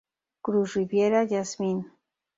Cruz 0.43 0.69
Rivera, 0.77 1.19
Yasmine. 1.33 1.83